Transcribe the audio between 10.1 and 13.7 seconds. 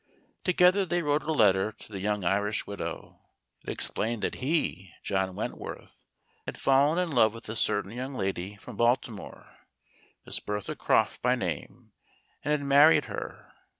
Miss Bertha Kroff by name, and had married her.